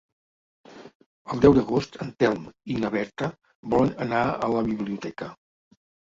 [1.33, 3.27] El deu d'agost en Telm i na Berta
[3.73, 5.29] volen anar a la biblioteca.